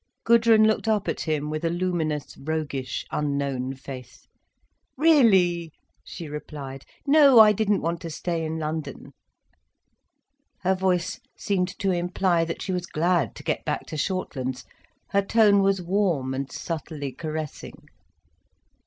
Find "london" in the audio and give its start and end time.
8.57-9.11